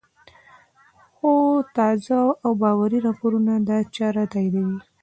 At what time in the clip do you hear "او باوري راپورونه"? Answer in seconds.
2.43-3.53